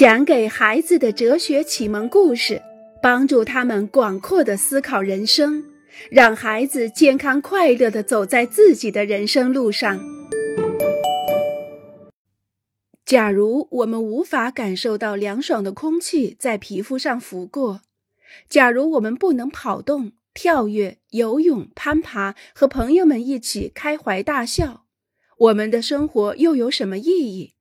[0.00, 2.62] 讲给孩子的哲学启蒙故事，
[3.02, 5.62] 帮助他们广阔的思考人生，
[6.10, 10.00] 让孩子健康快乐的走在自己的人生路上。
[13.04, 17.82] 假如我们无法感受到凉爽的空气在皮肤上拂过，
[18.48, 24.86] 假如我们不能跑动、跳跃、游泳、攀爬，和朋友们一起开怀大笑，
[25.36, 27.52] 我们的生活又有什么意义？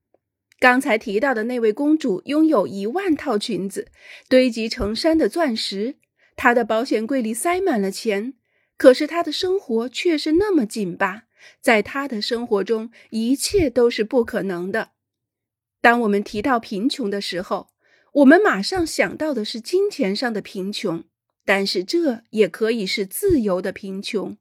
[0.60, 3.88] 刚才提到的那位公主拥有一万套裙子，
[4.28, 5.96] 堆积成山的钻石，
[6.36, 8.34] 她的保险柜里塞满了钱，
[8.78, 11.24] 可是她的生活却是那么紧巴。
[11.62, 14.90] 在她的生活中，一切都是不可能的。
[15.80, 17.70] 当我们提到贫穷的时候，
[18.12, 21.06] 我们马上想到的是金钱上的贫穷，
[21.46, 24.38] 但是这也可以是自由的贫穷。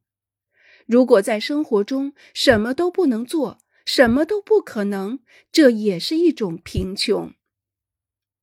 [0.85, 3.59] 如果在生活中什么都不能做，
[3.89, 5.21] 什么都不可能，
[5.51, 7.33] 这也是一种贫穷。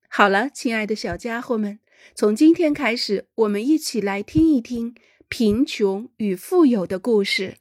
[0.10, 1.80] 好了，亲爱的小家伙们，
[2.16, 4.96] 从今天开始，我们一起来听一听
[5.30, 7.58] 贫穷与富有的故事。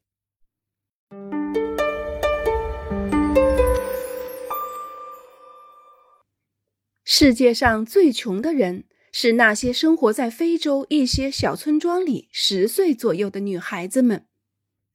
[7.05, 14.27] 世界上最穷的人是那些生活在非洲一些小村庄里十岁左右的女孩子们，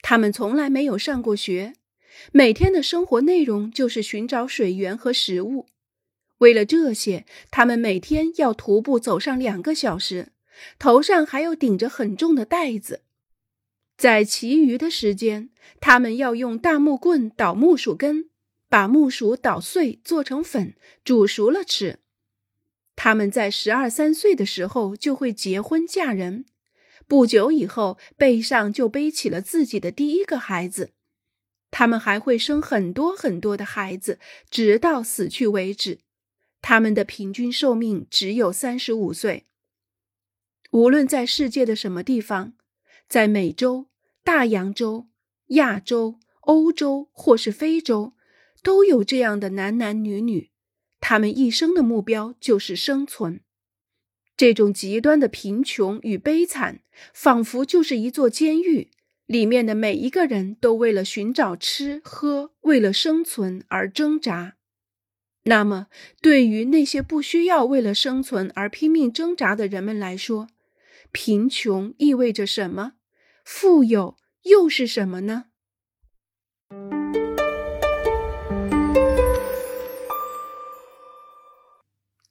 [0.02, 1.74] 她们从来没有上过学。
[2.32, 5.68] 每天的生活内容就是寻找水源和食物。
[6.40, 10.32] 为了这些，他们每天要徒步走上两个小时，
[10.78, 13.02] 头上还要顶着很重的袋子。
[13.98, 15.50] 在其余的时间，
[15.82, 18.30] 他们要用大木棍捣木薯根，
[18.70, 22.00] 把木薯捣碎做成粉，煮熟了吃。
[22.96, 26.46] 他们在十二三岁的时候就会结婚嫁人，
[27.08, 30.92] 不久以后背上就背起了自己的第一个孩子。
[31.72, 36.00] 他们还会生很多很多的孩子，直到死去为止。
[36.62, 39.45] 他们的平均寿命只有三十五岁。
[40.72, 42.53] 无论在世界的什么地方，
[43.08, 43.88] 在美洲、
[44.24, 45.07] 大洋洲、
[45.47, 48.13] 亚洲、欧洲或是非洲，
[48.62, 50.51] 都有这样的男男女女。
[51.00, 53.41] 他们一生的目标就是生存。
[54.36, 56.81] 这种极端的贫穷与悲惨，
[57.13, 58.91] 仿佛就是一座监狱。
[59.29, 64.56] 里面的每一个人都为了寻找吃喝，为了生存而挣扎。
[65.44, 65.85] 那么，
[66.19, 70.47] 对于那些不需要为了生存而拼命挣扎的人们来说，
[71.12, 72.94] 贫穷意味着什么？
[73.45, 75.45] 富有又是什么呢？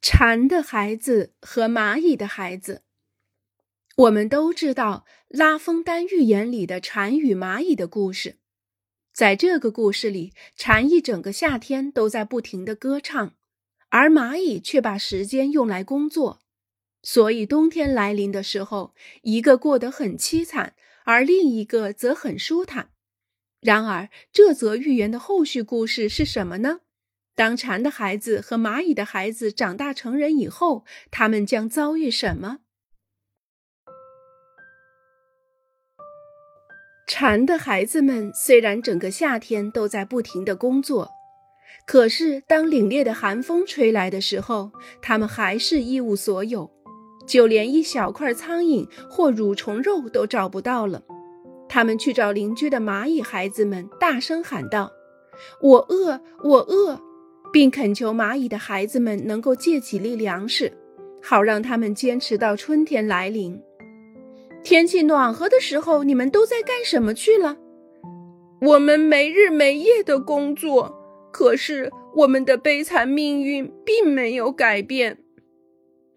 [0.02, 2.82] 蝉的孩子和蚂蚁的孩子。
[3.98, 8.36] 我们都知道拉封丹寓言里的蝉与蚂蚁的故事。
[9.12, 13.34] 在这个故事里，蝉一整个夏天都在不停的歌唱，
[13.88, 16.38] 而蚂蚁却把时间用来工作。
[17.02, 22.90] 所以冬天来临的时候，一个过得很凄惨，而另一个则很舒坦。
[23.60, 26.82] 然而，这则寓言的后续故事是什么呢？
[27.34, 32.60] 当蝉的孩子和蚂蚁的孩子长大成人以后，他们将遭遇什么？
[37.10, 41.08] 蝉的孩子们虽然整个夏天都在不停的工作，
[41.86, 44.70] 可是当凛冽的寒风吹来的时候，
[45.00, 46.70] 他们还是一无所有，
[47.26, 51.02] 就连一小块苍蝇或蠕虫肉都找不到了。
[51.66, 54.92] 他们去找邻居的蚂蚁孩子们，大声喊道
[55.62, 57.00] ：“我饿，我饿！”
[57.50, 60.70] 并恳求蚂蚁的孩子们能够借几粒粮食，
[61.22, 63.58] 好让他们坚持到春天来临。
[64.62, 67.56] 天气暖和的时候，你们都在干什么去了？
[68.60, 70.94] 我们没日没夜的工作，
[71.32, 75.18] 可是我们的悲惨命运并没有改变。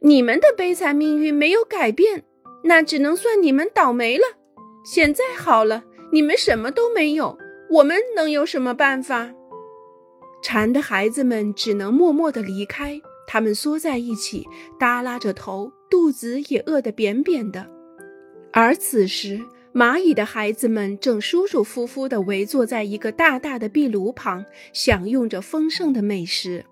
[0.01, 2.23] 你们的悲惨命运没有改变，
[2.63, 4.23] 那只能算你们倒霉了。
[4.83, 7.37] 现在好了，你们什么都没有，
[7.69, 9.31] 我们能有什么办法？
[10.41, 14.47] 蝉的孩子们只能默默地离开，他们缩在一起，
[14.79, 17.69] 耷拉着头，肚子也饿得扁扁的。
[18.53, 19.41] 而此时，
[19.73, 26.65] 蚂蚁的孩子们正舒舒服服地围坐在一个大大的壁炉旁，享用着丰盛的美食。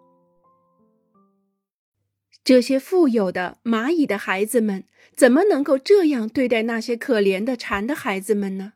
[2.44, 4.84] 这些富有的蚂蚁的孩子们
[5.16, 8.74] 怎么能够这样对待那些可怜的蝉的孩子们呢？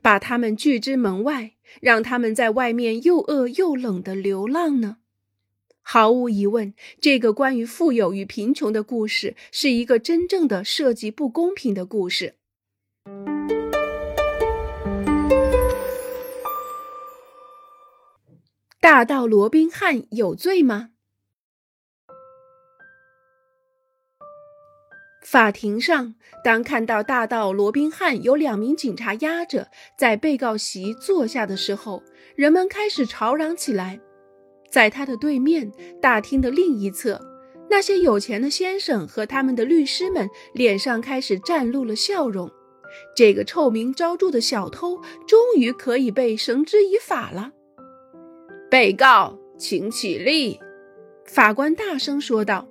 [0.00, 4.96] 把他们拒之门外，让他们在外面又饿又冷的流浪呢？
[5.82, 12.34] 毫无疑问，这个关于富有与贫穷的故事是一个真正的涉及不公平的故事。
[18.86, 20.90] 大盗罗宾汉有罪吗？
[25.24, 32.00] 法庭上，当看到大盗罗宾汉有两名警察压着在被告席坐下的时候，
[32.36, 34.00] 人们开始吵嚷起来。
[34.70, 37.20] 在他的对面，大厅的另一侧，
[37.68, 42.48] 那些有钱的先生和他们的律师们脸上开始绽露了笑容。
[43.16, 47.50] 这个臭名昭著的小偷终于可以被绳之以法了。
[48.70, 50.58] 被告，请起立。
[51.24, 52.66] 法官大声说道。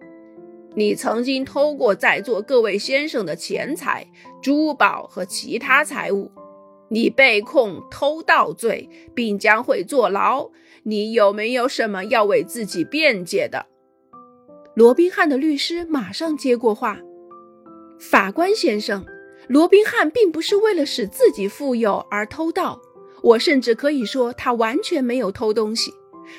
[0.77, 4.06] 你曾经偷过在座各位先生的钱财、
[4.44, 6.30] 珠宝和其他财物，
[6.89, 10.51] 你被控偷盗罪，并将会坐牢。
[10.83, 13.68] 你有没有什么要为自己辩解的？
[14.75, 17.00] 罗宾汉的律师马上接过话
[17.97, 19.06] ：“法官先生，
[19.47, 22.81] 罗宾汉并不是为了使自己富有而偷盗，
[23.25, 25.92] 我甚至可以说他完全没有偷东西，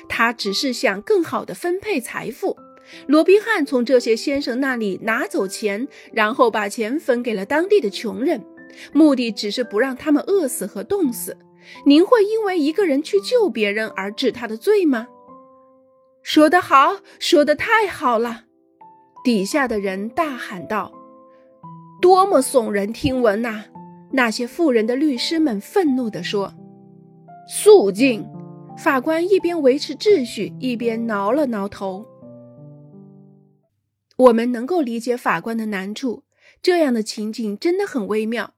[0.07, 2.57] 他只是想更好的分配财富。”
[3.05, 8.41] 罗宾汉从这些先生那里拿走钱，然后把钱分给了当地的穷人，
[8.93, 11.37] 目的只是不让他们饿死和冻死。
[11.85, 15.07] 您会因为一个人去救别人而治他的罪吗？
[16.23, 18.45] 说得好，说得太好了！
[19.25, 20.93] 底下的人大喊道
[22.01, 23.65] ：“多么耸人听闻呐！”
[24.13, 26.53] 那些富人的律师们愤怒地说
[27.47, 28.27] ：“肃静！”
[28.77, 32.05] 法官一边维持秩序，一边挠了挠头。
[34.17, 36.23] 我们能够理解法官的难处，
[36.61, 38.53] 这样的情景真的很微妙。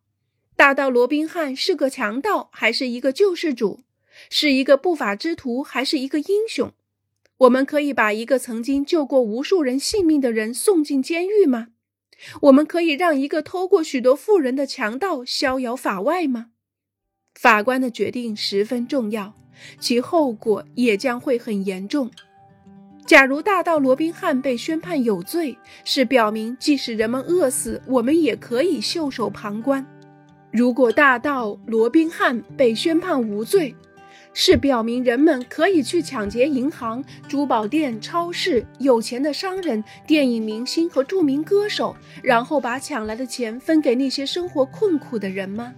[0.55, 3.81] 大盗罗宾汉是个强盗，还是一个救世主？
[4.29, 6.73] 是一个不法之徒，还是一个英雄？
[7.37, 11.69] 我们可以把一个曾经救过无数人性命的人送进监狱吗？
[12.41, 16.47] 我们可以让一个偷过许多富人的强盗逍遥法外吗？
[17.35, 19.33] 法官的决定十分重要，
[19.79, 22.11] 其后果也将会很严重。
[23.05, 29.83] 假如大盗罗宾汉被宣判有罪，是表明即使人们饿死，我们也可以袖手旁观；
[30.51, 33.75] 如果大盗罗宾汉被宣判无罪，
[34.31, 45.73] 是表明人们可以去抢劫银行、珠宝店、超市、有钱的商人、电影明星和著名歌手，然后把抢来的钱分给那些生活困苦的人吗？